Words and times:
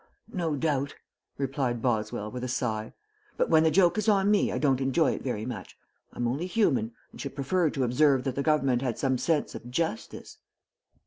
"No 0.33 0.55
doubt," 0.55 0.95
replied 1.37 1.79
Boswell, 1.79 2.31
with 2.31 2.43
a 2.43 2.47
sigh; 2.47 2.93
"but 3.37 3.51
when 3.51 3.61
the 3.61 3.69
joke 3.69 3.99
is 3.99 4.09
on 4.09 4.31
me 4.31 4.51
I 4.51 4.57
don't 4.57 4.81
enjoy 4.81 5.11
it 5.11 5.21
very 5.21 5.45
much. 5.45 5.77
I'm 6.11 6.27
only 6.27 6.47
human, 6.47 6.93
and 7.11 7.21
should 7.21 7.35
prefer 7.35 7.69
to 7.69 7.83
observe 7.83 8.23
that 8.23 8.33
the 8.33 8.41
government 8.41 8.81
had 8.81 8.97
some 8.97 9.19
sense 9.19 9.53
of 9.53 9.69
justice." 9.69 10.39